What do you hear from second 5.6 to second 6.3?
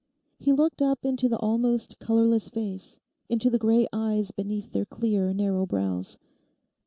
brows.